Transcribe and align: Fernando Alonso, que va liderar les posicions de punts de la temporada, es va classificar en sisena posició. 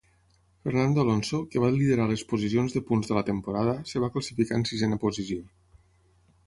Fernando 0.67 1.01
Alonso, 1.03 1.41
que 1.51 1.61
va 1.65 1.69
liderar 1.75 2.07
les 2.13 2.23
posicions 2.31 2.75
de 2.77 2.83
punts 2.89 3.11
de 3.13 3.19
la 3.19 3.25
temporada, 3.29 3.77
es 3.89 4.03
va 4.07 4.11
classificar 4.17 4.61
en 4.61 4.69
sisena 4.73 5.03
posició. 5.07 5.45